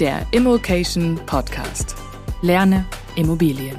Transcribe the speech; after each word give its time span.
der 0.00 0.26
Immokation 0.30 1.18
Podcast. 1.24 1.96
Lerne 2.42 2.84
Immobilien. 3.14 3.78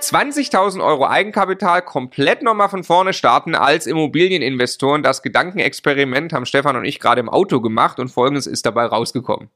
20.000 0.00 0.84
Euro 0.84 1.06
Eigenkapital 1.06 1.82
komplett 1.82 2.42
nochmal 2.42 2.68
von 2.68 2.84
vorne 2.84 3.14
starten 3.14 3.56
als 3.56 3.86
Immobilieninvestoren. 3.86 5.02
Das 5.02 5.22
Gedankenexperiment 5.22 6.32
haben 6.32 6.46
Stefan 6.46 6.76
und 6.76 6.84
ich 6.84 7.00
gerade 7.00 7.20
im 7.20 7.28
Auto 7.28 7.60
gemacht 7.60 7.98
und 7.98 8.08
folgendes 8.08 8.46
ist 8.46 8.64
dabei 8.64 8.86
rausgekommen. 8.86 9.50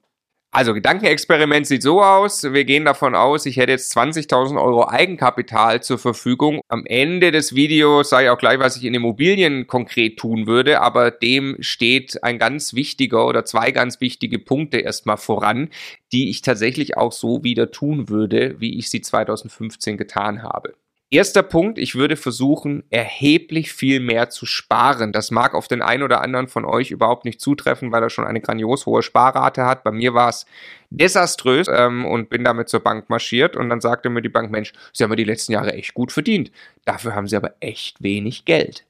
Also 0.56 0.72
Gedankenexperiment 0.72 1.66
sieht 1.66 1.82
so 1.82 2.00
aus, 2.00 2.44
wir 2.44 2.64
gehen 2.64 2.84
davon 2.84 3.16
aus, 3.16 3.44
ich 3.44 3.56
hätte 3.56 3.72
jetzt 3.72 3.92
20.000 3.96 4.56
Euro 4.62 4.88
Eigenkapital 4.88 5.82
zur 5.82 5.98
Verfügung. 5.98 6.60
Am 6.68 6.86
Ende 6.86 7.32
des 7.32 7.56
Videos 7.56 8.10
sage 8.10 8.26
ich 8.26 8.30
auch 8.30 8.38
gleich, 8.38 8.60
was 8.60 8.76
ich 8.76 8.84
in 8.84 8.94
Immobilien 8.94 9.66
konkret 9.66 10.16
tun 10.16 10.46
würde, 10.46 10.80
aber 10.80 11.10
dem 11.10 11.56
steht 11.58 12.22
ein 12.22 12.38
ganz 12.38 12.72
wichtiger 12.72 13.26
oder 13.26 13.44
zwei 13.44 13.72
ganz 13.72 14.00
wichtige 14.00 14.38
Punkte 14.38 14.78
erstmal 14.78 15.16
voran, 15.16 15.70
die 16.12 16.30
ich 16.30 16.40
tatsächlich 16.40 16.96
auch 16.96 17.10
so 17.10 17.42
wieder 17.42 17.72
tun 17.72 18.08
würde, 18.08 18.54
wie 18.60 18.78
ich 18.78 18.90
sie 18.90 19.00
2015 19.00 19.96
getan 19.96 20.44
habe. 20.44 20.74
Erster 21.14 21.44
Punkt, 21.44 21.78
ich 21.78 21.94
würde 21.94 22.16
versuchen, 22.16 22.82
erheblich 22.90 23.72
viel 23.72 24.00
mehr 24.00 24.30
zu 24.30 24.46
sparen. 24.46 25.12
Das 25.12 25.30
mag 25.30 25.54
auf 25.54 25.68
den 25.68 25.80
einen 25.80 26.02
oder 26.02 26.20
anderen 26.20 26.48
von 26.48 26.64
euch 26.64 26.90
überhaupt 26.90 27.24
nicht 27.24 27.40
zutreffen, 27.40 27.92
weil 27.92 28.02
er 28.02 28.10
schon 28.10 28.24
eine 28.24 28.40
grandios 28.40 28.84
hohe 28.84 29.00
Sparrate 29.00 29.64
hat. 29.64 29.84
Bei 29.84 29.92
mir 29.92 30.12
war 30.12 30.30
es 30.30 30.44
desaströs 30.90 31.68
ähm, 31.70 32.04
und 32.04 32.30
bin 32.30 32.42
damit 32.42 32.68
zur 32.68 32.80
Bank 32.80 33.10
marschiert 33.10 33.54
und 33.54 33.70
dann 33.70 33.80
sagte 33.80 34.10
mir 34.10 34.22
die 34.22 34.28
Bank, 34.28 34.50
Mensch, 34.50 34.72
Sie 34.92 35.04
haben 35.04 35.12
ja 35.12 35.16
die 35.16 35.22
letzten 35.22 35.52
Jahre 35.52 35.72
echt 35.74 35.94
gut 35.94 36.10
verdient. 36.10 36.50
Dafür 36.84 37.14
haben 37.14 37.28
Sie 37.28 37.36
aber 37.36 37.54
echt 37.60 38.02
wenig 38.02 38.44
Geld. 38.44 38.84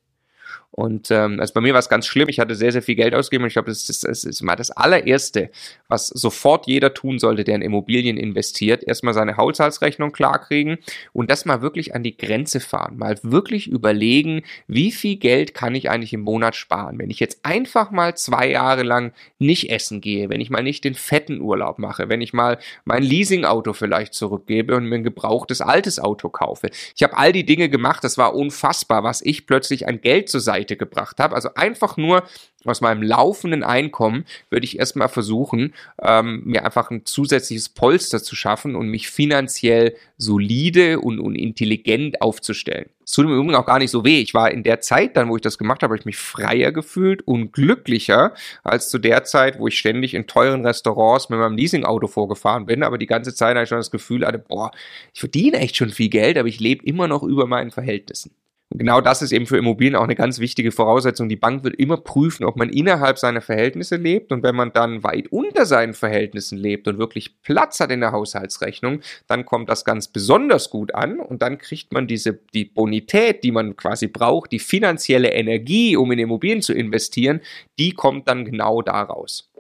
Und 0.75 1.13
ähm, 1.13 1.39
also 1.39 1.55
bei 1.55 1.61
mir 1.61 1.73
war 1.73 1.79
es 1.79 1.89
ganz 1.89 2.05
schlimm. 2.05 2.29
Ich 2.29 2.41
hatte 2.41 2.57
sehr, 2.57 2.73
sehr 2.73 2.83
viel 2.83 2.97
Geld 2.97 3.15
ausgegeben 3.15 3.45
und 3.45 3.49
ich 3.49 3.55
glaube, 3.55 3.71
das 3.71 3.89
ist, 3.89 4.03
das 4.03 4.25
ist 4.25 4.43
mal 4.43 4.57
das 4.57 4.73
allererste, 4.73 5.51
was 5.87 6.09
sofort 6.09 6.67
jeder 6.67 6.93
tun 6.93 7.21
sollte, 7.21 7.45
der 7.45 7.55
in 7.55 7.63
Immobilien 7.63 8.17
investiert. 8.17 8.83
Erstmal 8.83 9.15
seine 9.15 9.37
Haushaltsrechnung 9.37 10.11
klarkriegen 10.11 10.79
und 11.13 11.31
das 11.31 11.45
mal 11.45 11.63
wirklich 11.63 11.95
an 11.95 12.03
die 12.03 12.17
Grenze 12.17 12.59
fahren. 12.59 12.97
Mal 12.97 13.21
wirklich 13.23 13.69
überlegen, 13.69 14.43
wie 14.67 14.91
viel 14.91 15.15
Geld 15.15 15.55
kann 15.55 15.77
ich 15.77 15.91
eigentlich 15.91 16.13
im 16.13 16.23
Monat 16.23 16.57
sparen. 16.57 16.99
Wenn 16.99 17.11
ich 17.11 17.21
jetzt 17.21 17.45
einfach 17.45 17.93
mal 17.93 18.17
zwei 18.17 18.51
Jahre 18.51 18.83
lang 18.83 19.13
nicht 19.39 19.71
essen 19.71 20.01
gehe, 20.01 20.29
wenn 20.29 20.41
ich 20.41 20.51
mal 20.51 20.65
nicht 20.65 20.83
den 20.83 20.97
fetten 20.97 21.41
Urlaub 21.41 21.79
mache, 21.79 22.09
wenn 22.09 22.21
ich 22.21 22.33
mal 22.33 22.59
mein 22.85 23.05
Leasingauto 23.05 23.75
vielleicht 23.75 24.13
zurückgebe 24.13 24.75
und 24.75 24.87
mir 24.87 24.97
ein 24.97 25.05
gebrauchtes 25.05 25.61
altes 25.61 26.01
Auto 26.01 26.31
kaufe. 26.31 26.71
Ich 26.97 27.05
habe 27.05 27.17
all 27.17 27.33
die 27.33 27.47
Dinge 27.47 27.69
gemacht, 27.69 28.03
das 28.03 28.19
war 28.19 28.35
unfassbar, 28.35 29.05
was 29.05 29.23
ich 29.23 29.47
plötzlich 29.47 29.87
an 29.87 30.01
Geld 30.01 30.29
zur 30.29 30.41
Seite 30.41 30.64
Seite 30.65 30.77
gebracht 30.77 31.19
habe. 31.19 31.35
Also 31.35 31.51
einfach 31.55 31.97
nur 31.97 32.25
aus 32.65 32.81
meinem 32.81 33.03
laufenden 33.03 33.63
Einkommen 33.63 34.25
würde 34.49 34.65
ich 34.65 34.79
erstmal 34.79 35.09
versuchen, 35.11 35.75
ähm, 36.03 36.43
mir 36.45 36.65
einfach 36.65 36.91
ein 36.91 37.05
zusätzliches 37.05 37.69
Polster 37.69 38.23
zu 38.23 38.35
schaffen 38.35 38.75
und 38.75 38.89
mich 38.89 39.11
finanziell 39.11 39.97
solide 40.17 41.01
und, 41.01 41.21
und 41.21 41.35
intelligent 41.35 42.23
aufzustellen. 42.23 42.89
Es 43.05 43.13
tut 43.13 43.27
mir 43.27 43.35
übrigens 43.35 43.57
auch 43.57 43.67
gar 43.67 43.79
nicht 43.79 43.91
so 43.91 44.03
weh. 44.03 44.23
Ich 44.23 44.33
war 44.33 44.51
in 44.51 44.63
der 44.63 44.81
Zeit 44.81 45.15
dann, 45.19 45.29
wo 45.29 45.37
ich 45.37 45.43
das 45.43 45.59
gemacht 45.59 45.83
habe, 45.83 45.93
habe 45.93 45.99
ich 45.99 46.07
mich 46.07 46.17
freier 46.17 46.73
gefühlt 46.73 47.21
und 47.29 47.53
glücklicher 47.53 48.33
als 48.63 48.89
zu 48.89 48.99
der 48.99 49.25
Zeit, 49.25 49.59
wo 49.59 49.69
ich 49.69 49.79
ständig 49.79 50.15
in 50.15 50.27
teuren 50.27 50.65
Restaurants 50.65 51.29
mit 51.29 51.39
meinem 51.39 51.59
Leasingauto 51.59 52.07
vorgefahren 52.07 52.65
bin. 52.65 52.83
Aber 52.83 52.97
die 52.97 53.07
ganze 53.07 53.35
Zeit 53.35 53.57
habe 53.57 53.65
ich 53.65 53.69
schon 53.69 53.79
das 53.79 53.91
Gefühl 53.91 54.27
hatte, 54.27 54.39
boah, 54.39 54.71
ich 55.13 55.21
verdiene 55.21 55.59
echt 55.59 55.77
schon 55.77 55.91
viel 55.91 56.09
Geld, 56.09 56.39
aber 56.39 56.49
ich 56.49 56.61
lebe 56.61 56.87
immer 56.87 57.09
noch 57.09 57.23
über 57.23 57.47
meinen 57.47 57.71
Verhältnissen 57.71 58.35
genau 58.71 59.01
das 59.01 59.23
ist 59.23 59.33
eben 59.33 59.47
für 59.47 59.57
Immobilien 59.57 59.97
auch 59.97 60.05
eine 60.05 60.15
ganz 60.15 60.39
wichtige 60.39 60.73
Voraussetzung. 60.73 61.29
Die 61.29 61.37
Bank 61.37 61.65
wird 61.65 61.77
immer 61.77 61.97
prüfen, 61.97 62.45
ob 62.45 62.57
man 62.57 62.69
innerhalb 62.69 63.19
seiner 63.19 63.41
Verhältnisse 63.41 63.97
lebt. 63.97 64.33
Und 64.33 64.43
wenn 64.43 64.55
man 64.55 64.73
dann 64.73 65.03
weit 65.03 65.29
unter 65.31 65.67
seinen 65.67 65.95
Verhältnissen 65.95 66.59
lebt 66.59 66.89
und 66.89 66.99
wirklich 66.99 67.41
Platz 67.43 67.81
hat 67.81 67.91
in 67.91 68.01
der 68.01 68.13
Haushaltsrechnung, 68.13 69.01
dann 69.27 69.45
kommt 69.45 69.69
das 69.69 69.85
ganz 69.85 70.09
besonders 70.09 70.71
gut 70.71 70.95
an. 70.95 71.21
Und 71.21 71.43
dann 71.43 71.59
kriegt 71.59 71.93
man 71.93 72.07
diese, 72.07 72.39
die 72.55 72.65
Bonität, 72.65 73.45
die 73.45 73.53
man 73.53 73.77
quasi 73.77 74.09
braucht, 74.09 74.53
die 74.53 74.59
finanzielle 74.59 75.33
Energie, 75.33 75.97
um 75.97 76.11
in 76.13 76.19
Immobilien 76.19 76.63
zu 76.63 76.73
investieren, 76.73 77.41
die 77.79 77.93
kommt 77.93 78.29
dann 78.29 78.45
genau 78.45 78.83
daraus. 78.83 79.51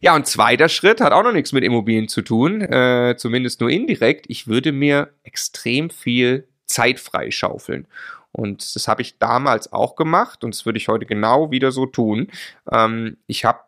Ja, 0.00 0.14
und 0.14 0.26
zweiter 0.26 0.68
Schritt 0.68 1.00
hat 1.00 1.12
auch 1.12 1.24
noch 1.24 1.32
nichts 1.32 1.52
mit 1.52 1.64
Immobilien 1.64 2.08
zu 2.08 2.22
tun, 2.22 2.60
äh, 2.60 3.16
zumindest 3.16 3.60
nur 3.60 3.70
indirekt. 3.70 4.26
Ich 4.28 4.46
würde 4.46 4.72
mir 4.72 5.10
extrem 5.24 5.90
viel 5.90 6.46
Zeit 6.66 7.00
freischaufeln. 7.00 7.86
Und 8.34 8.74
das 8.74 8.88
habe 8.88 9.02
ich 9.02 9.18
damals 9.18 9.72
auch 9.72 9.94
gemacht 9.94 10.42
und 10.42 10.54
das 10.54 10.66
würde 10.66 10.78
ich 10.78 10.88
heute 10.88 11.06
genau 11.06 11.50
wieder 11.52 11.70
so 11.70 11.86
tun. 11.86 12.28
Ähm, 12.70 13.16
ich 13.28 13.44
habe 13.44 13.60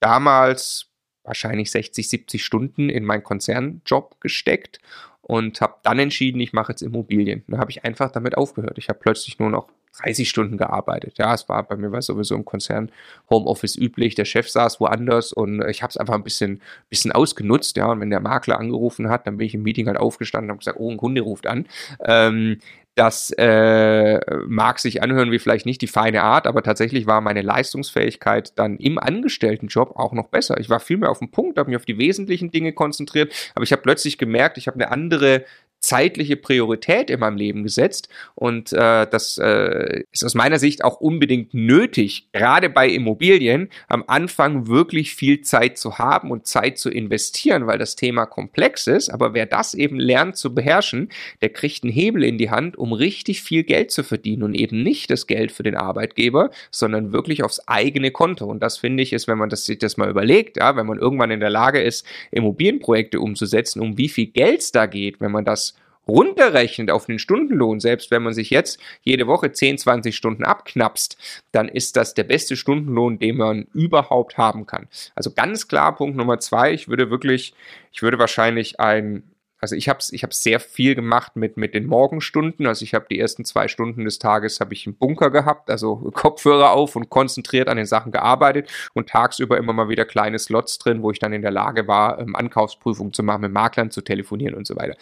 damals 0.00 0.86
wahrscheinlich 1.24 1.72
60, 1.72 2.08
70 2.08 2.44
Stunden 2.44 2.88
in 2.88 3.04
meinen 3.04 3.24
Konzernjob 3.24 4.20
gesteckt 4.20 4.78
und 5.22 5.60
habe 5.60 5.74
dann 5.82 5.98
entschieden, 5.98 6.40
ich 6.40 6.52
mache 6.52 6.70
jetzt 6.70 6.82
Immobilien. 6.82 7.42
Dann 7.48 7.58
habe 7.58 7.72
ich 7.72 7.84
einfach 7.84 8.12
damit 8.12 8.36
aufgehört. 8.36 8.78
Ich 8.78 8.88
habe 8.88 9.00
plötzlich 9.00 9.40
nur 9.40 9.50
noch 9.50 9.68
30 10.02 10.28
Stunden 10.28 10.56
gearbeitet. 10.56 11.18
Ja, 11.18 11.34
es 11.34 11.48
war 11.48 11.62
bei 11.64 11.76
mir 11.76 11.90
war 11.90 12.00
sowieso 12.02 12.36
im 12.36 12.44
Konzern 12.44 12.92
Homeoffice 13.28 13.76
üblich. 13.76 14.14
Der 14.14 14.24
Chef 14.24 14.48
saß 14.48 14.78
woanders 14.78 15.32
und 15.32 15.62
ich 15.68 15.82
habe 15.82 15.90
es 15.90 15.96
einfach 15.96 16.14
ein 16.14 16.22
bisschen, 16.22 16.60
bisschen 16.90 17.10
ausgenutzt. 17.10 17.76
Ja, 17.76 17.86
und 17.90 18.00
wenn 18.00 18.10
der 18.10 18.20
Makler 18.20 18.60
angerufen 18.60 19.08
hat, 19.08 19.26
dann 19.26 19.38
bin 19.38 19.46
ich 19.46 19.54
im 19.54 19.62
Meeting 19.62 19.88
halt 19.88 19.98
aufgestanden 19.98 20.50
und 20.50 20.54
habe 20.54 20.58
gesagt, 20.58 20.78
oh, 20.78 20.90
ein 20.90 20.96
Kunde 20.96 21.22
ruft 21.22 21.46
an. 21.46 21.66
Ähm, 22.04 22.58
das 22.96 23.30
äh, 23.36 24.18
mag 24.46 24.78
sich 24.78 25.02
anhören 25.02 25.30
wie 25.30 25.38
vielleicht 25.38 25.66
nicht 25.66 25.82
die 25.82 25.86
feine 25.86 26.22
Art, 26.22 26.46
aber 26.46 26.62
tatsächlich 26.62 27.06
war 27.06 27.20
meine 27.20 27.42
Leistungsfähigkeit 27.42 28.58
dann 28.58 28.78
im 28.78 28.98
Angestelltenjob 28.98 29.96
auch 29.96 30.12
noch 30.12 30.28
besser. 30.28 30.58
Ich 30.58 30.70
war 30.70 30.80
viel 30.80 30.96
mehr 30.96 31.10
auf 31.10 31.18
dem 31.18 31.30
Punkt, 31.30 31.58
habe 31.58 31.68
mich 31.68 31.76
auf 31.76 31.84
die 31.84 31.98
wesentlichen 31.98 32.50
Dinge 32.50 32.72
konzentriert, 32.72 33.32
aber 33.54 33.64
ich 33.64 33.72
habe 33.72 33.82
plötzlich 33.82 34.16
gemerkt, 34.16 34.56
ich 34.56 34.66
habe 34.66 34.76
eine 34.76 34.90
andere 34.90 35.44
zeitliche 35.86 36.36
Priorität 36.36 37.10
in 37.10 37.20
meinem 37.20 37.36
Leben 37.36 37.62
gesetzt. 37.62 38.08
Und 38.34 38.72
äh, 38.72 39.06
das 39.08 39.38
äh, 39.38 40.02
ist 40.10 40.24
aus 40.24 40.34
meiner 40.34 40.58
Sicht 40.58 40.82
auch 40.82 41.00
unbedingt 41.00 41.54
nötig, 41.54 42.28
gerade 42.32 42.68
bei 42.68 42.88
Immobilien 42.88 43.68
am 43.88 44.02
Anfang 44.08 44.66
wirklich 44.66 45.14
viel 45.14 45.42
Zeit 45.42 45.78
zu 45.78 45.98
haben 45.98 46.32
und 46.32 46.46
Zeit 46.46 46.78
zu 46.78 46.90
investieren, 46.90 47.68
weil 47.68 47.78
das 47.78 47.94
Thema 47.94 48.26
komplex 48.26 48.88
ist, 48.88 49.10
aber 49.10 49.32
wer 49.32 49.46
das 49.46 49.74
eben 49.74 50.00
lernt 50.00 50.36
zu 50.36 50.54
beherrschen, 50.54 51.10
der 51.40 51.50
kriegt 51.50 51.84
einen 51.84 51.92
Hebel 51.92 52.24
in 52.24 52.36
die 52.36 52.50
Hand, 52.50 52.76
um 52.76 52.92
richtig 52.92 53.42
viel 53.42 53.62
Geld 53.62 53.92
zu 53.92 54.02
verdienen. 54.02 54.42
Und 54.42 54.54
eben 54.54 54.82
nicht 54.82 55.10
das 55.10 55.28
Geld 55.28 55.52
für 55.52 55.62
den 55.62 55.76
Arbeitgeber, 55.76 56.50
sondern 56.72 57.12
wirklich 57.12 57.44
aufs 57.44 57.60
eigene 57.68 58.10
Konto. 58.10 58.46
Und 58.46 58.60
das 58.60 58.78
finde 58.78 59.04
ich 59.04 59.12
ist, 59.12 59.28
wenn 59.28 59.38
man 59.38 59.50
das 59.50 59.64
sich 59.64 59.78
das 59.78 59.96
mal 59.96 60.10
überlegt, 60.10 60.56
ja, 60.56 60.74
wenn 60.74 60.86
man 60.86 60.98
irgendwann 60.98 61.30
in 61.30 61.40
der 61.40 61.50
Lage 61.50 61.80
ist, 61.80 62.04
Immobilienprojekte 62.32 63.20
umzusetzen, 63.20 63.80
um 63.80 63.96
wie 63.98 64.08
viel 64.08 64.26
Geld 64.26 64.60
es 64.60 64.72
da 64.72 64.86
geht, 64.86 65.20
wenn 65.20 65.30
man 65.30 65.44
das 65.44 65.75
runterrechnet 66.08 66.90
auf 66.90 67.06
den 67.06 67.18
Stundenlohn, 67.18 67.80
selbst 67.80 68.10
wenn 68.10 68.22
man 68.22 68.34
sich 68.34 68.50
jetzt 68.50 68.80
jede 69.02 69.26
Woche 69.26 69.52
10, 69.52 69.78
20 69.78 70.16
Stunden 70.16 70.44
abknapst, 70.44 71.16
dann 71.52 71.68
ist 71.68 71.96
das 71.96 72.14
der 72.14 72.24
beste 72.24 72.56
Stundenlohn, 72.56 73.18
den 73.18 73.36
man 73.36 73.66
überhaupt 73.72 74.38
haben 74.38 74.66
kann. 74.66 74.88
Also 75.14 75.32
ganz 75.32 75.68
klar 75.68 75.94
Punkt 75.96 76.16
Nummer 76.16 76.38
zwei, 76.38 76.72
ich 76.72 76.88
würde 76.88 77.10
wirklich, 77.10 77.54
ich 77.92 78.02
würde 78.02 78.18
wahrscheinlich 78.18 78.80
ein 78.80 79.22
also 79.58 79.74
ich 79.74 79.88
habe 79.88 80.00
ich 80.10 80.22
hab 80.22 80.34
sehr 80.34 80.60
viel 80.60 80.94
gemacht 80.94 81.34
mit, 81.34 81.56
mit 81.56 81.74
den 81.74 81.86
Morgenstunden. 81.86 82.66
Also 82.66 82.84
ich 82.84 82.94
habe 82.94 83.06
die 83.10 83.18
ersten 83.18 83.44
zwei 83.44 83.68
Stunden 83.68 84.04
des 84.04 84.18
Tages 84.18 84.60
habe 84.60 84.74
ich 84.74 84.86
einen 84.86 84.96
Bunker 84.96 85.30
gehabt, 85.30 85.70
also 85.70 85.96
Kopfhörer 86.14 86.72
auf 86.72 86.94
und 86.94 87.08
konzentriert 87.08 87.68
an 87.68 87.76
den 87.76 87.86
Sachen 87.86 88.12
gearbeitet 88.12 88.70
und 88.94 89.08
tagsüber 89.08 89.56
immer 89.56 89.72
mal 89.72 89.88
wieder 89.88 90.04
kleine 90.04 90.38
Slots 90.38 90.78
drin, 90.78 91.02
wo 91.02 91.10
ich 91.10 91.18
dann 91.18 91.32
in 91.32 91.42
der 91.42 91.50
Lage 91.50 91.88
war, 91.88 92.18
ähm, 92.18 92.36
Ankaufsprüfungen 92.36 93.12
zu 93.12 93.22
machen, 93.22 93.40
mit 93.42 93.52
Maklern 93.52 93.90
zu 93.90 94.02
telefonieren 94.02 94.54
und 94.54 94.66
so 94.66 94.76
weiter. 94.76 94.96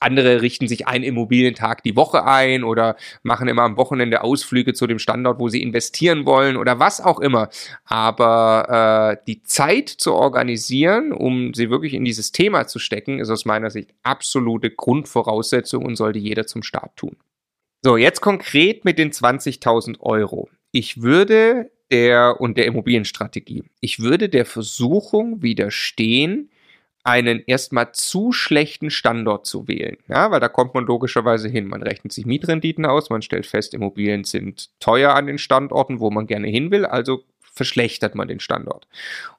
Andere 0.00 0.42
richten 0.42 0.68
sich 0.68 0.86
einen 0.86 1.04
Immobilientag 1.04 1.82
die 1.82 1.96
Woche 1.96 2.24
ein 2.24 2.64
oder 2.64 2.96
machen 3.22 3.48
immer 3.48 3.62
am 3.62 3.76
Wochenende 3.76 4.22
Ausflüge 4.22 4.74
zu 4.74 4.86
dem 4.86 4.98
Standort, 4.98 5.38
wo 5.38 5.48
sie 5.48 5.62
investieren 5.62 6.26
wollen 6.26 6.56
oder 6.56 6.78
was 6.78 7.00
auch 7.00 7.20
immer. 7.20 7.48
Aber 7.84 9.18
äh, 9.18 9.24
die 9.26 9.42
Zeit 9.42 9.88
zu 9.88 10.14
organisieren, 10.14 11.12
um 11.12 11.54
sie 11.54 11.70
wirklich 11.70 11.94
in 11.94 12.04
dieses 12.04 12.32
Thema 12.32 12.66
zu 12.66 12.78
stecken, 12.78 13.18
ist 13.18 13.30
aus 13.30 13.44
meiner 13.44 13.70
Sicht 13.70 13.90
absolute 14.02 14.70
Grundvoraussetzung 14.70 15.84
und 15.84 15.96
sollte 15.96 16.18
jeder 16.18 16.46
zum 16.46 16.62
Start 16.62 16.96
tun. 16.96 17.16
So, 17.82 17.96
jetzt 17.96 18.20
konkret 18.20 18.84
mit 18.84 18.98
den 18.98 19.12
20.000 19.12 20.00
Euro. 20.00 20.48
Ich 20.72 21.02
würde 21.02 21.70
der 21.90 22.40
und 22.40 22.58
der 22.58 22.66
Immobilienstrategie. 22.66 23.64
Ich 23.80 24.00
würde 24.00 24.28
der 24.28 24.44
Versuchung 24.44 25.42
widerstehen, 25.42 26.50
einen 27.04 27.42
erstmal 27.46 27.92
zu 27.92 28.32
schlechten 28.32 28.90
Standort 28.90 29.46
zu 29.46 29.68
wählen. 29.68 29.96
Ja, 30.08 30.30
weil 30.30 30.40
da 30.40 30.48
kommt 30.48 30.74
man 30.74 30.84
logischerweise 30.84 31.48
hin. 31.48 31.66
Man 31.66 31.82
rechnet 31.82 32.12
sich 32.12 32.26
Mietrenditen 32.26 32.84
aus, 32.84 33.10
man 33.10 33.22
stellt 33.22 33.46
fest, 33.46 33.74
Immobilien 33.74 34.24
sind 34.24 34.68
teuer 34.80 35.14
an 35.14 35.26
den 35.26 35.38
Standorten, 35.38 36.00
wo 36.00 36.10
man 36.10 36.26
gerne 36.26 36.48
hin 36.48 36.70
will, 36.70 36.84
also 36.84 37.24
verschlechtert 37.40 38.14
man 38.14 38.28
den 38.28 38.40
Standort. 38.40 38.86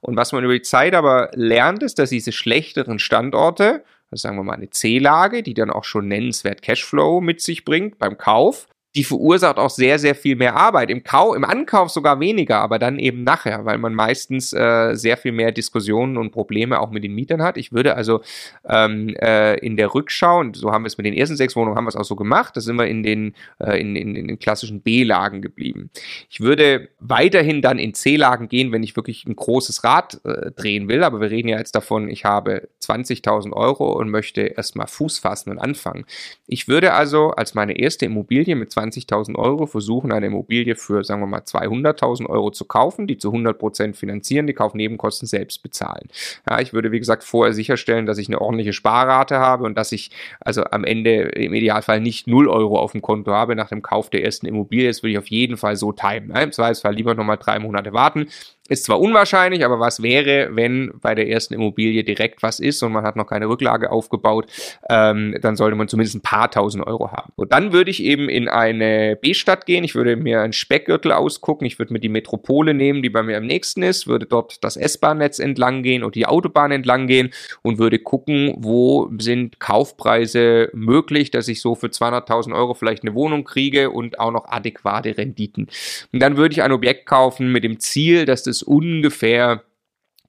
Und 0.02 0.18
was 0.18 0.32
man 0.32 0.44
über 0.44 0.54
die 0.54 0.62
Zeit 0.62 0.94
aber 0.94 1.32
lernt, 1.34 1.84
ist, 1.84 2.00
dass 2.00 2.10
diese 2.10 2.32
schlechteren 2.32 3.00
Standorte, 3.00 3.84
also 4.12 4.22
sagen 4.22 4.38
wir 4.38 4.44
mal 4.44 4.54
eine 4.54 4.70
C-Lage, 4.70 5.44
die 5.44 5.54
dann 5.54 5.70
auch 5.70 5.84
schon 5.84 6.08
nennenswert 6.08 6.62
Cashflow 6.62 7.22
mit 7.22 7.42
sich 7.42 7.66
bringt 7.66 7.98
beim 8.00 8.18
Kauf, 8.18 8.68
die 8.96 9.04
verursacht 9.04 9.58
auch 9.58 9.70
sehr, 9.70 10.00
sehr 10.00 10.16
viel 10.16 10.36
mehr 10.36 10.56
Arbeit. 10.56 10.90
Im, 10.90 11.04
Kau 11.04 11.36
im 11.36 11.46
Ankauf 11.46 11.92
sogar 11.92 12.20
weniger, 12.20 12.60
aber 12.60 12.80
dann 12.80 12.98
eben 12.98 13.24
nachher, 13.24 13.64
weil 13.66 13.78
man 13.78 13.94
meistens 13.94 14.52
äh, 14.52 14.96
sehr 14.96 15.16
viel 15.16 15.32
mehr 15.32 15.52
Diskussionen 15.52 16.18
und 16.18 16.32
Probleme 16.32 16.80
auch 16.80 16.90
mit 16.90 17.04
den 17.04 17.14
Mietern 17.14 17.44
hat. 17.44 17.58
Ich 17.58 17.72
würde 17.72 17.96
also 17.96 18.22
ähm, 18.68 19.16
äh, 19.22 19.60
in 19.60 19.78
der 19.78 19.94
Rückschau, 19.94 20.40
und 20.40 20.58
so 20.58 20.72
haben 20.72 20.84
wir 20.84 20.88
es 20.88 20.98
mit 20.98 21.06
den 21.06 21.14
ersten 21.14 21.38
sechs 21.38 21.56
Wohnungen, 21.56 21.78
haben 21.78 21.86
wir 21.86 21.90
es 21.90 21.96
auch 21.96 22.04
so 22.04 22.16
gemacht, 22.16 22.58
da 22.58 22.62
sind 22.62 22.78
wir 22.78 22.88
in 22.88 23.04
den, 23.04 23.36
äh, 23.60 23.80
in, 23.80 23.96
in, 23.96 24.16
in 24.16 24.28
den 24.28 24.40
klassischen 24.40 24.82
B-Lagen 24.82 25.44
geblieben. 25.44 25.92
Ich 26.32 26.40
würde 26.40 26.90
weiterhin 27.00 27.62
dann 27.62 27.78
in 27.78 27.94
C-Lagen 27.94 28.50
gehen, 28.50 28.72
wenn 28.72 28.82
ich 28.82 28.96
wirklich 28.96 29.24
ein 29.26 29.36
großes 29.36 29.84
Rad 29.84 30.20
äh, 30.26 30.50
drehen 30.52 30.90
will, 30.90 31.04
aber 31.04 31.22
wir 31.22 31.30
reden 31.30 31.48
ja 31.48 31.60
jetzt 31.60 31.76
davon, 31.76 32.10
ich 32.10 32.26
habe 32.26 32.70
20.000 32.82 33.54
Euro 33.54 33.94
und 33.94 34.10
möchte 34.10 34.42
erstmal 34.42 34.88
Fuß 34.88 35.20
fassen 35.20 35.52
und 35.52 35.60
anfangen. 35.60 36.06
Ich 36.48 36.68
würde 36.68 36.94
also 36.94 37.32
als 37.32 37.54
meine 37.54 37.78
erste 37.78 38.06
Immobilie 38.06 38.56
mit 38.56 38.79
20.000 38.80 39.36
Euro 39.36 39.66
versuchen, 39.66 40.12
eine 40.12 40.28
Immobilie 40.28 40.76
für, 40.76 41.04
sagen 41.04 41.22
wir 41.22 41.28
mal, 41.28 41.42
200.000 41.42 42.28
Euro 42.28 42.52
zu 42.52 42.66
kaufen, 42.66 43.08
die 43.08 43.18
zu 43.18 43.31
100% 43.31 43.96
finanzieren, 43.96 44.48
die 44.48 44.54
Kaufnebenkosten 44.54 45.28
selbst 45.28 45.62
bezahlen. 45.64 46.08
Ja, 46.50 46.60
ich 46.60 46.74
würde, 46.74 46.92
wie 46.92 47.00
gesagt, 47.00 47.24
vorher 47.24 47.54
sicherstellen, 47.54 48.06
dass 48.06 48.18
ich 48.18 48.28
eine 48.28 48.42
ordentliche 48.42 48.74
Sparrate 48.74 49.40
habe 49.40 49.66
und 49.66 49.78
dass 49.78 49.92
ich 49.92 50.12
also 50.40 50.64
am 50.66 50.84
Ende 50.84 51.22
im 51.30 51.54
Idealfall 51.54 52.00
nicht 52.00 52.28
0 52.28 52.48
Euro 52.48 52.80
auf 52.80 52.94
dem 52.94 53.02
Konto 53.02 53.31
habe 53.31 53.56
nach 53.56 53.70
dem 53.70 53.81
Kauf 53.81 54.10
der 54.10 54.24
ersten 54.24 54.46
Immobilie. 54.46 54.88
Das 54.88 55.04
würde 55.04 55.12
ich 55.12 55.18
auf 55.18 55.28
jeden 55.28 55.58
Fall 55.58 55.76
so 55.76 55.92
timen. 55.92 56.36
Im 56.36 56.52
Zweifelsfall 56.52 56.96
lieber 56.96 57.16
nochmal 57.16 57.38
drei 57.38 57.60
Monate 57.60 57.94
warten, 57.94 58.28
ist 58.69 58.86
zwar 58.86 59.00
unwahrscheinlich, 59.00 59.66
aber 59.66 59.80
was 59.80 60.01
wäre, 60.01 60.56
wenn 60.56 60.92
bei 61.01 61.16
der 61.16 61.27
ersten 61.27 61.54
Immobilie 61.54 62.04
direkt 62.04 62.44
was 62.44 62.60
ist 62.60 62.81
und 62.83 62.92
man 62.92 63.04
hat 63.04 63.16
noch 63.16 63.27
keine 63.27 63.50
Rücklage 63.50 63.92
aufgebaut, 63.92 64.45
ähm, 64.89 65.36
dann 65.42 65.56
sollte 65.56 65.75
man 65.75 65.88
zumindest 65.88 66.16
ein 66.16 66.21
paar 66.21 66.51
tausend 66.51 66.86
Euro 66.86 67.12
haben. 67.12 67.33
Und 67.36 67.51
dann 67.51 67.74
würde 67.74 67.92
ich 67.92 68.04
eben 68.04 68.30
in 68.30 68.48
eine 68.48 69.18
B-Stadt 69.19 69.66
gehen, 69.66 69.83
ich 69.83 69.95
würde 69.95 70.16
mir 70.16 70.42
einen 70.42 70.54
Speckgürtel 70.54 71.12
ausgucken, 71.12 71.66
ich 71.66 71.80
würde 71.80 71.94
mir 71.94 72.00
die 72.00 72.10
Metropole 72.10 72.74
nehmen, 72.74 73.01
die 73.01 73.10
bei 73.10 73.24
mir 73.24 73.38
am 73.38 73.45
nächsten 73.45 73.83
ist, 73.83 74.07
würde 74.07 74.25
dort 74.25 74.63
das 74.63 74.77
S-Bahn-Netz 74.77 75.39
entlang 75.39 75.83
gehen 75.83 76.04
und 76.04 76.16
die 76.16 76.25
Autobahn 76.25 76.71
entlang 76.71 77.07
gehen 77.07 77.31
und 77.62 77.80
würde 77.80 78.00
gucken, 78.00 78.54
wo 78.57 79.10
sind 79.18 79.60
Kaufpreise 79.60 80.69
möglich, 80.74 81.31
dass 81.31 81.48
ich 81.48 81.62
so 81.62 81.75
für 81.75 81.88
200.000 81.88 82.56
Euro 82.56 82.74
vielleicht 82.74 83.04
eine 83.04 83.16
Wohnung 83.16 83.44
kriege 83.44 83.89
und 83.89 84.19
auch 84.19 84.31
noch 84.31 84.48
adäquate 84.48 85.18
Renditen. 85.18 85.68
Und 86.13 86.19
dann 86.21 86.38
würde 86.38 86.54
ich 86.54 86.62
ein 86.62 86.71
Objekt 86.71 87.06
kaufen 87.06 87.51
mit 87.51 87.63
dem 87.63 87.80
Ziel, 87.80 88.25
dass 88.25 88.44
das 88.44 88.59
es 88.62 88.64
ungefähr 88.64 89.64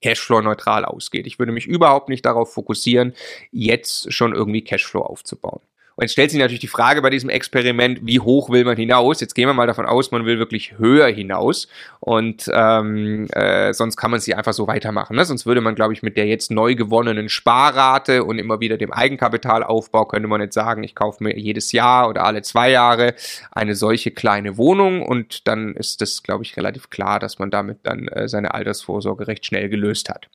Cashflow-neutral 0.03 0.85
ausgeht. 0.85 1.27
Ich 1.27 1.39
würde 1.39 1.53
mich 1.53 1.67
überhaupt 1.67 2.09
nicht 2.09 2.25
darauf 2.25 2.53
fokussieren, 2.53 3.15
jetzt 3.51 4.13
schon 4.13 4.35
irgendwie 4.35 4.65
Cashflow 4.65 5.03
aufzubauen. 5.03 5.61
Und 5.97 6.05
jetzt 6.05 6.13
stellt 6.13 6.31
sich 6.31 6.41
natürlich 6.41 6.61
die 6.61 6.67
Frage 6.67 7.03
bei 7.03 7.11
diesem 7.11 7.31
Experiment, 7.31 8.01
wie 8.03 8.21
hoch 8.21 8.51
will 8.51 8.65
man 8.65 8.77
hinaus? 8.77 9.21
Jetzt 9.21 9.35
gehen 9.35 9.49
wir 9.49 9.55
mal 9.55 9.67
davon 9.67 9.87
aus, 9.87 10.11
man 10.11 10.25
will 10.25 10.39
wirklich 10.39 10.79
höher 10.79 11.09
hinaus 11.09 11.69
und 12.01 12.51
ähm, 12.53 13.27
äh, 13.33 13.73
sonst 13.75 13.97
kann 13.97 14.11
man 14.11 14.21
sie 14.21 14.35
einfach 14.35 14.53
so 14.53 14.67
weitermachen. 14.67 15.17
Ne? 15.17 15.25
Sonst 15.25 15.47
würde 15.47 15.61
man, 15.61 15.75
glaube 15.75 15.93
ich, 15.93 16.03
mit 16.03 16.17
der 16.17 16.27
jetzt 16.27 16.51
neu 16.51 16.75
gewonnenen 16.75 17.29
Sparrate 17.29 18.25
und 18.25 18.39
immer 18.39 18.61
wieder 18.61 18.77
dem 18.77 18.93
Eigenkapitalaufbau, 18.93 20.07
könnte 20.07 20.29
man 20.29 20.41
jetzt 20.41 20.55
sagen, 20.55 20.83
ich 20.83 20.95
kaufe 20.95 21.23
mir 21.23 21.37
jedes 21.39 21.73
Jahr 21.73 22.09
oder 22.09 22.25
alle 22.25 22.43
zwei 22.43 22.71
Jahre 22.71 23.15
eine 23.53 23.75
solche 23.75 24.11
kleine 24.11 24.57
Wohnung 24.57 25.03
und 25.03 25.47
dann 25.49 25.75
ist 25.75 26.01
das, 26.01 26.23
glaube 26.23 26.45
ich, 26.45 26.57
relativ 26.57 26.91
klar, 26.91 27.19
dass 27.19 27.39
man 27.39 27.51
damit 27.51 27.81
dann 27.83 28.09
äh, 28.09 28.29
seine 28.29 28.55
Altersvorsorge 28.55 29.27
recht 29.27 29.45
schnell 29.47 29.69
gelöst 29.69 30.09
hat. 30.09 30.29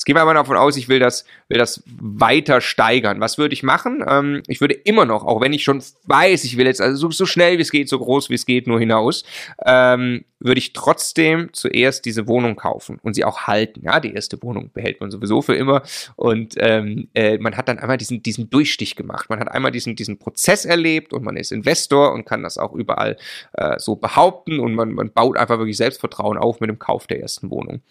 Jetzt 0.00 0.06
gehen 0.06 0.16
wir 0.16 0.22
aber 0.22 0.32
davon 0.32 0.56
aus, 0.56 0.78
ich 0.78 0.88
will 0.88 0.98
das, 0.98 1.26
will 1.48 1.58
das 1.58 1.82
weiter 1.86 2.62
steigern. 2.62 3.20
Was 3.20 3.36
würde 3.36 3.52
ich 3.52 3.62
machen? 3.62 4.02
Ähm, 4.08 4.42
ich 4.46 4.62
würde 4.62 4.72
immer 4.72 5.04
noch, 5.04 5.24
auch 5.26 5.42
wenn 5.42 5.52
ich 5.52 5.62
schon 5.62 5.82
weiß, 6.04 6.44
ich 6.44 6.56
will 6.56 6.64
jetzt 6.64 6.80
also 6.80 6.96
so, 6.96 7.10
so 7.10 7.26
schnell 7.26 7.58
wie 7.58 7.62
es 7.62 7.70
geht, 7.70 7.90
so 7.90 7.98
groß 7.98 8.30
wie 8.30 8.34
es 8.34 8.46
geht, 8.46 8.66
nur 8.66 8.78
hinaus, 8.78 9.24
ähm, 9.62 10.24
würde 10.38 10.58
ich 10.58 10.72
trotzdem 10.72 11.52
zuerst 11.52 12.06
diese 12.06 12.26
Wohnung 12.26 12.56
kaufen 12.56 12.98
und 13.02 13.12
sie 13.12 13.26
auch 13.26 13.42
halten. 13.42 13.82
Ja, 13.84 14.00
die 14.00 14.14
erste 14.14 14.42
Wohnung 14.42 14.70
behält 14.72 15.02
man 15.02 15.10
sowieso 15.10 15.42
für 15.42 15.54
immer. 15.54 15.82
Und 16.16 16.54
ähm, 16.56 17.08
äh, 17.12 17.36
man 17.36 17.58
hat 17.58 17.68
dann 17.68 17.78
einmal 17.78 17.98
diesen, 17.98 18.22
diesen 18.22 18.48
Durchstich 18.48 18.96
gemacht. 18.96 19.28
Man 19.28 19.38
hat 19.38 19.50
einmal 19.50 19.70
diesen, 19.70 19.96
diesen 19.96 20.18
Prozess 20.18 20.64
erlebt 20.64 21.12
und 21.12 21.24
man 21.24 21.36
ist 21.36 21.52
Investor 21.52 22.14
und 22.14 22.24
kann 22.24 22.42
das 22.42 22.56
auch 22.56 22.72
überall 22.72 23.18
äh, 23.52 23.78
so 23.78 23.96
behaupten 23.96 24.60
und 24.60 24.74
man, 24.74 24.94
man 24.94 25.12
baut 25.12 25.36
einfach 25.36 25.58
wirklich 25.58 25.76
Selbstvertrauen 25.76 26.38
auf 26.38 26.60
mit 26.60 26.70
dem 26.70 26.78
Kauf 26.78 27.06
der 27.06 27.20
ersten 27.20 27.50
Wohnung. 27.50 27.82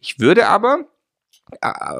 Ich 0.00 0.20
würde 0.20 0.46
aber 0.46 0.86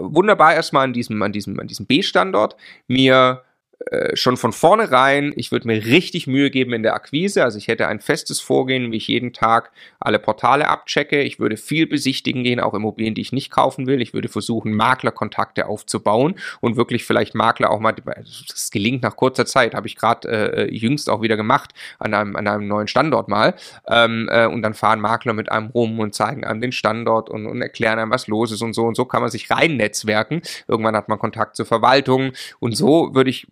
wunderbar 0.01 0.55
erstmal 0.55 0.85
an 0.85 0.93
diesem, 0.93 1.23
an 1.23 1.33
diesem, 1.33 1.59
an 1.61 1.67
diesem 1.67 1.87
B-Standort. 1.87 2.57
Mir 2.89 3.43
äh, 3.91 4.17
schon 4.17 4.37
von 4.39 4.53
vornherein, 4.53 5.33
ich 5.37 5.53
würde 5.53 5.67
mir 5.67 5.85
richtig 5.85 6.27
Mühe 6.27 6.51
geben 6.51 6.73
in 6.73 6.83
der 6.83 6.95
Akquise. 6.95 7.45
Also 7.45 7.59
ich 7.59 7.69
hätte 7.69 7.87
ein 7.89 8.01
festes 8.01 8.41
Vorgehen, 8.41 8.91
wie 8.91 8.97
ich 8.97 9.07
jeden 9.07 9.33
Tag 9.35 9.71
alle 10.01 10.19
Portale 10.19 10.69
abchecke. 10.69 11.21
Ich 11.23 11.39
würde 11.39 11.57
viel 11.57 11.87
besichtigen 11.87 12.43
gehen, 12.43 12.59
auch 12.59 12.75
Immobilien, 12.75 13.15
die 13.15 13.21
ich 13.21 13.33
nicht 13.33 13.51
kaufen 13.51 13.87
will. 13.87 14.01
Ich 14.01 14.15
würde 14.15 14.29
versuchen, 14.29 14.73
Maklerkontakte 14.73 15.67
aufzubauen 15.67 16.37
und 16.61 16.77
wirklich 16.77 17.05
vielleicht 17.05 17.35
Makler 17.35 17.71
auch 17.71 17.79
mal, 17.79 17.95
das 17.95 18.71
gelingt 18.71 19.03
nach 19.03 19.15
kurzer 19.15 19.45
Zeit, 19.45 19.75
habe 19.75 19.87
ich 19.87 19.97
gerade 19.97 20.29
äh, 20.29 20.75
jüngst 20.75 21.11
auch 21.11 21.21
wieder 21.21 21.37
gemacht, 21.37 21.73
an 21.99 22.15
einem, 22.15 22.35
an 22.35 22.49
einem 22.49 22.67
neuen 22.67 22.89
Standort 22.89 23.29
mal. 23.29 23.55
Ähm, 23.89 24.29
äh, 24.33 24.47
und 24.47 24.63
dann 24.63 24.75
fahren 24.75 25.01
Makler 25.01 25.35
mit 25.35 25.53
einem 25.53 25.69
rum 25.69 26.01
und 26.01 26.15
zeigen 26.15 26.45
einem 26.45 26.63
den 26.63 26.73
Standort 26.73 27.29
und, 27.29 27.47
und 27.47 27.61
erklären 27.61 27.99
einem, 27.99 28.11
was 28.11 28.27
los 28.27 28.53
ist 28.53 28.63
und 28.63 28.73
so. 28.73 28.85
Und 28.85 28.97
so 28.97 29.05
kann 29.05 29.21
man 29.21 29.31
sich 29.31 29.51
rein 29.51 29.77
netzwerken. 29.77 30.41
Irgendwann 30.67 30.97
hat 30.97 31.09
man 31.09 31.19
Kontakt 31.19 31.57
zur 31.57 31.67
Verwaltung 31.67 32.33
und 32.59 32.75
so 32.75 33.15
würde 33.15 33.31
ich 33.31 33.47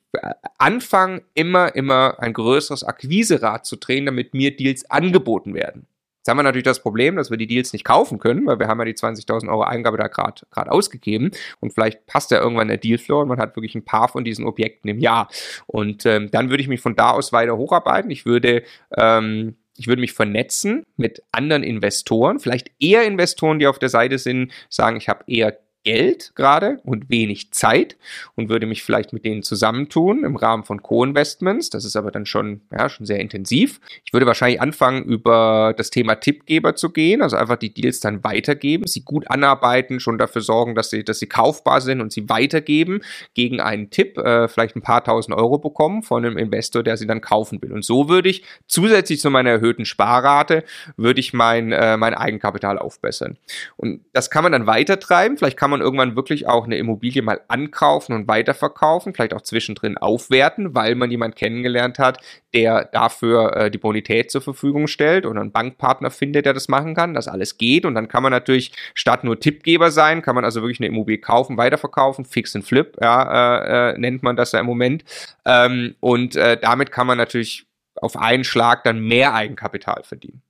anfangen, 0.58 1.22
immer, 1.34 1.74
immer 1.74 2.16
ein 2.18 2.32
größeres 2.32 2.84
Akquiserad 2.84 3.66
zu 3.66 3.76
drehen, 3.76 4.06
damit 4.06 4.34
mir 4.34 4.56
Deals 4.56 4.90
angeboten 4.90 5.54
werden. 5.54 5.86
Jetzt 6.24 6.30
haben 6.30 6.38
wir 6.38 6.42
natürlich 6.42 6.64
das 6.64 6.80
Problem, 6.80 7.16
dass 7.16 7.30
wir 7.30 7.36
die 7.36 7.46
Deals 7.46 7.74
nicht 7.74 7.84
kaufen 7.84 8.18
können, 8.18 8.46
weil 8.46 8.58
wir 8.58 8.66
haben 8.66 8.78
ja 8.78 8.86
die 8.86 8.94
20.000 8.94 9.46
Euro 9.50 9.62
Eingabe 9.62 9.98
da 9.98 10.08
gerade 10.08 10.72
ausgegeben 10.72 11.32
und 11.60 11.74
vielleicht 11.74 12.06
passt 12.06 12.30
ja 12.30 12.40
irgendwann 12.40 12.68
der 12.68 12.78
Dealflow 12.78 13.20
und 13.20 13.28
man 13.28 13.38
hat 13.38 13.54
wirklich 13.56 13.74
ein 13.74 13.84
paar 13.84 14.08
von 14.08 14.24
diesen 14.24 14.46
Objekten 14.46 14.88
im 14.88 15.00
Jahr. 15.00 15.28
Und 15.66 16.06
ähm, 16.06 16.30
dann 16.30 16.48
würde 16.48 16.62
ich 16.62 16.68
mich 16.68 16.80
von 16.80 16.96
da 16.96 17.10
aus 17.10 17.34
weiter 17.34 17.58
hocharbeiten. 17.58 18.10
Ich 18.10 18.24
würde 18.24 18.62
ähm, 18.96 19.56
ich 19.76 19.86
würde 19.86 20.00
mich 20.00 20.12
vernetzen 20.12 20.84
mit 20.96 21.22
anderen 21.32 21.62
Investoren, 21.62 22.38
vielleicht 22.38 22.70
eher 22.80 23.04
Investoren, 23.04 23.58
die 23.58 23.66
auf 23.66 23.78
der 23.78 23.88
Seite 23.88 24.18
sind, 24.18 24.52
sagen, 24.70 24.96
ich 24.96 25.08
habe 25.08 25.24
eher 25.26 25.58
Geld 25.84 26.32
gerade 26.34 26.80
und 26.84 27.10
wenig 27.10 27.52
Zeit 27.52 27.96
und 28.34 28.48
würde 28.48 28.66
mich 28.66 28.82
vielleicht 28.82 29.12
mit 29.12 29.24
denen 29.24 29.42
zusammentun 29.42 30.24
im 30.24 30.36
Rahmen 30.36 30.64
von 30.64 30.82
Co-Investments. 30.82 31.70
Das 31.70 31.84
ist 31.84 31.94
aber 31.94 32.10
dann 32.10 32.26
schon, 32.26 32.62
ja, 32.72 32.88
schon 32.88 33.06
sehr 33.06 33.20
intensiv. 33.20 33.80
Ich 34.04 34.12
würde 34.12 34.26
wahrscheinlich 34.26 34.60
anfangen, 34.60 35.04
über 35.04 35.74
das 35.76 35.90
Thema 35.90 36.16
Tippgeber 36.16 36.74
zu 36.74 36.90
gehen, 36.90 37.22
also 37.22 37.36
einfach 37.36 37.56
die 37.56 37.72
Deals 37.72 38.00
dann 38.00 38.24
weitergeben, 38.24 38.86
sie 38.86 39.02
gut 39.02 39.30
anarbeiten, 39.30 40.00
schon 40.00 40.18
dafür 40.18 40.42
sorgen, 40.42 40.74
dass 40.74 40.90
sie, 40.90 41.04
dass 41.04 41.18
sie 41.18 41.26
kaufbar 41.26 41.80
sind 41.80 42.00
und 42.00 42.12
sie 42.12 42.28
weitergeben 42.28 43.02
gegen 43.34 43.60
einen 43.60 43.90
Tipp, 43.90 44.16
äh, 44.18 44.48
vielleicht 44.48 44.76
ein 44.76 44.82
paar 44.82 45.04
tausend 45.04 45.36
Euro 45.36 45.58
bekommen 45.58 46.02
von 46.02 46.24
einem 46.24 46.38
Investor, 46.38 46.82
der 46.82 46.96
sie 46.96 47.06
dann 47.06 47.20
kaufen 47.20 47.60
will. 47.60 47.72
Und 47.72 47.84
so 47.84 48.08
würde 48.08 48.28
ich 48.28 48.44
zusätzlich 48.66 49.20
zu 49.20 49.30
meiner 49.30 49.50
erhöhten 49.50 49.84
Sparrate, 49.84 50.64
würde 50.96 51.20
ich 51.20 51.32
mein, 51.34 51.72
äh, 51.72 51.96
mein 51.96 52.14
Eigenkapital 52.14 52.78
aufbessern. 52.78 53.36
Und 53.76 54.04
das 54.12 54.30
kann 54.30 54.42
man 54.42 54.52
dann 54.52 54.66
weitertreiben. 54.66 55.36
Vielleicht 55.36 55.58
kann 55.58 55.70
man 55.70 55.73
man 55.74 55.82
irgendwann 55.82 56.16
wirklich 56.16 56.46
auch 56.46 56.64
eine 56.64 56.78
Immobilie 56.78 57.22
mal 57.22 57.40
ankaufen 57.48 58.14
und 58.14 58.28
weiterverkaufen, 58.28 59.14
vielleicht 59.14 59.34
auch 59.34 59.42
zwischendrin 59.42 59.98
aufwerten, 59.98 60.74
weil 60.74 60.94
man 60.94 61.10
jemanden 61.10 61.36
kennengelernt 61.36 61.98
hat, 61.98 62.20
der 62.54 62.84
dafür 62.84 63.56
äh, 63.56 63.70
die 63.70 63.78
Bonität 63.78 64.30
zur 64.30 64.40
Verfügung 64.40 64.86
stellt 64.86 65.26
oder 65.26 65.40
einen 65.40 65.52
Bankpartner 65.52 66.10
findet, 66.10 66.46
der 66.46 66.54
das 66.54 66.68
machen 66.68 66.94
kann, 66.94 67.14
dass 67.14 67.28
alles 67.28 67.58
geht. 67.58 67.84
Und 67.84 67.94
dann 67.94 68.08
kann 68.08 68.22
man 68.22 68.30
natürlich 68.30 68.72
statt 68.94 69.24
nur 69.24 69.38
Tippgeber 69.38 69.90
sein, 69.90 70.22
kann 70.22 70.34
man 70.34 70.44
also 70.44 70.62
wirklich 70.62 70.80
eine 70.80 70.86
Immobilie 70.86 71.20
kaufen, 71.20 71.56
weiterverkaufen, 71.56 72.24
Fix 72.24 72.54
and 72.54 72.64
Flip, 72.64 72.96
ja, 73.00 73.90
äh, 73.90 73.90
äh, 73.94 73.98
nennt 73.98 74.22
man 74.22 74.36
das 74.36 74.52
ja 74.52 74.60
im 74.60 74.66
Moment. 74.66 75.04
Ähm, 75.44 75.96
und 76.00 76.36
äh, 76.36 76.56
damit 76.56 76.92
kann 76.92 77.06
man 77.06 77.18
natürlich 77.18 77.66
auf 77.96 78.16
einen 78.16 78.44
Schlag 78.44 78.84
dann 78.84 79.00
mehr 79.00 79.34
Eigenkapital 79.34 80.02
verdienen. 80.02 80.42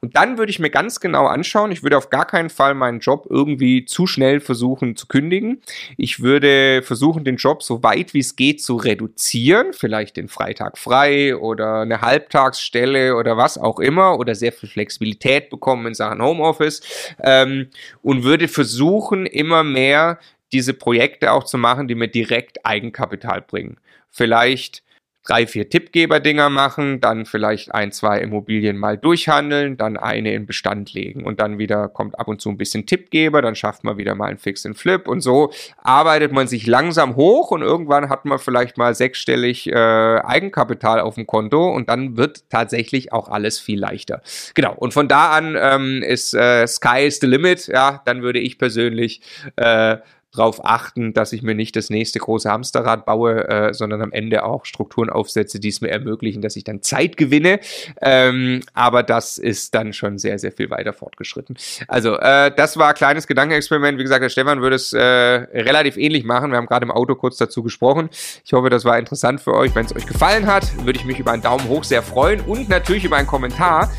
Und 0.00 0.16
dann 0.16 0.38
würde 0.38 0.50
ich 0.50 0.58
mir 0.58 0.70
ganz 0.70 1.00
genau 1.00 1.26
anschauen, 1.26 1.70
ich 1.72 1.82
würde 1.82 1.98
auf 1.98 2.10
gar 2.10 2.26
keinen 2.26 2.50
Fall 2.50 2.74
meinen 2.74 3.00
Job 3.00 3.26
irgendwie 3.28 3.84
zu 3.84 4.06
schnell 4.06 4.40
versuchen 4.40 4.96
zu 4.96 5.06
kündigen. 5.06 5.60
Ich 5.96 6.20
würde 6.20 6.82
versuchen, 6.82 7.24
den 7.24 7.36
Job 7.36 7.62
so 7.62 7.82
weit 7.82 8.14
wie 8.14 8.20
es 8.20 8.36
geht 8.36 8.62
zu 8.62 8.76
reduzieren, 8.76 9.72
vielleicht 9.72 10.16
den 10.16 10.28
Freitag 10.28 10.78
frei 10.78 11.36
oder 11.36 11.80
eine 11.80 12.00
Halbtagsstelle 12.00 13.16
oder 13.16 13.36
was 13.36 13.58
auch 13.58 13.78
immer 13.78 14.18
oder 14.18 14.34
sehr 14.34 14.52
viel 14.52 14.68
Flexibilität 14.68 15.50
bekommen 15.50 15.86
in 15.86 15.94
Sachen 15.94 16.22
Homeoffice 16.22 16.80
ähm, 17.22 17.68
und 18.02 18.24
würde 18.24 18.48
versuchen, 18.48 19.26
immer 19.26 19.64
mehr 19.64 20.18
diese 20.52 20.74
Projekte 20.74 21.32
auch 21.32 21.44
zu 21.44 21.58
machen, 21.58 21.88
die 21.88 21.94
mir 21.94 22.08
direkt 22.08 22.64
Eigenkapital 22.64 23.42
bringen. 23.42 23.78
Vielleicht 24.10 24.82
drei, 25.26 25.46
vier 25.46 25.68
Tippgeber-Dinger 25.68 26.50
machen, 26.50 27.00
dann 27.00 27.26
vielleicht 27.26 27.74
ein, 27.74 27.92
zwei 27.92 28.20
Immobilien 28.20 28.76
mal 28.76 28.96
durchhandeln, 28.96 29.76
dann 29.76 29.96
eine 29.96 30.32
in 30.32 30.46
Bestand 30.46 30.92
legen 30.92 31.24
und 31.24 31.40
dann 31.40 31.58
wieder 31.58 31.88
kommt 31.88 32.18
ab 32.18 32.28
und 32.28 32.40
zu 32.40 32.48
ein 32.48 32.56
bisschen 32.56 32.86
Tippgeber, 32.86 33.42
dann 33.42 33.54
schafft 33.54 33.84
man 33.84 33.98
wieder 33.98 34.14
mal 34.14 34.26
einen 34.26 34.38
Fix 34.38 34.64
and 34.64 34.78
Flip 34.78 35.06
und 35.08 35.20
so 35.20 35.52
arbeitet 35.82 36.32
man 36.32 36.46
sich 36.46 36.66
langsam 36.66 37.16
hoch 37.16 37.50
und 37.50 37.62
irgendwann 37.62 38.08
hat 38.08 38.24
man 38.24 38.38
vielleicht 38.38 38.78
mal 38.78 38.94
sechsstellig 38.94 39.66
äh, 39.68 39.74
Eigenkapital 39.74 41.00
auf 41.00 41.16
dem 41.16 41.26
Konto 41.26 41.70
und 41.70 41.88
dann 41.88 42.16
wird 42.16 42.48
tatsächlich 42.50 43.12
auch 43.12 43.28
alles 43.28 43.58
viel 43.58 43.78
leichter. 43.78 44.22
Genau. 44.54 44.74
Und 44.74 44.94
von 44.94 45.08
da 45.08 45.32
an 45.32 45.56
ähm, 45.58 46.02
ist 46.02 46.34
äh, 46.34 46.66
Sky 46.66 47.06
is 47.06 47.18
the 47.20 47.26
limit. 47.26 47.66
Ja, 47.66 48.02
dann 48.04 48.22
würde 48.22 48.38
ich 48.38 48.58
persönlich 48.58 49.20
äh, 49.56 49.96
darauf 50.32 50.64
achten, 50.64 51.14
dass 51.14 51.32
ich 51.32 51.42
mir 51.42 51.54
nicht 51.54 51.76
das 51.76 51.90
nächste 51.90 52.18
große 52.18 52.50
Hamsterrad 52.50 53.06
baue, 53.06 53.48
äh, 53.48 53.74
sondern 53.74 54.02
am 54.02 54.12
Ende 54.12 54.44
auch 54.44 54.64
Strukturen 54.64 55.10
aufsetze, 55.10 55.60
die 55.60 55.68
es 55.68 55.80
mir 55.80 55.88
ermöglichen, 55.88 56.42
dass 56.42 56.56
ich 56.56 56.64
dann 56.64 56.82
Zeit 56.82 57.16
gewinne. 57.16 57.60
Ähm, 58.00 58.62
aber 58.74 59.02
das 59.02 59.38
ist 59.38 59.74
dann 59.74 59.92
schon 59.92 60.18
sehr, 60.18 60.38
sehr 60.38 60.52
viel 60.52 60.70
weiter 60.70 60.92
fortgeschritten. 60.92 61.56
Also, 61.88 62.16
äh, 62.18 62.52
das 62.54 62.76
war 62.76 62.90
ein 62.90 62.94
kleines 62.94 63.26
Gedankenexperiment. 63.26 63.98
Wie 63.98 64.02
gesagt, 64.02 64.22
der 64.22 64.28
Stefan 64.28 64.60
würde 64.60 64.76
es 64.76 64.92
äh, 64.92 65.00
relativ 65.00 65.96
ähnlich 65.96 66.24
machen. 66.24 66.50
Wir 66.50 66.58
haben 66.58 66.66
gerade 66.66 66.84
im 66.84 66.90
Auto 66.90 67.14
kurz 67.14 67.36
dazu 67.36 67.62
gesprochen. 67.62 68.08
Ich 68.44 68.52
hoffe, 68.52 68.70
das 68.70 68.84
war 68.84 68.98
interessant 68.98 69.40
für 69.40 69.54
euch. 69.54 69.74
Wenn 69.74 69.86
es 69.86 69.94
euch 69.94 70.06
gefallen 70.06 70.46
hat, 70.46 70.84
würde 70.84 70.98
ich 70.98 71.04
mich 71.04 71.18
über 71.18 71.32
einen 71.32 71.42
Daumen 71.42 71.68
hoch 71.68 71.84
sehr 71.84 72.02
freuen 72.02 72.40
und 72.42 72.68
natürlich 72.68 73.04
über 73.04 73.16
einen 73.16 73.26
Kommentar. 73.26 73.90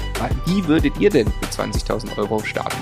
Wie 0.46 0.68
würdet 0.68 1.00
ihr 1.00 1.10
denn 1.10 1.28
mit 1.42 1.50
20.000 1.52 2.18
Euro 2.18 2.40
starten? 2.44 2.78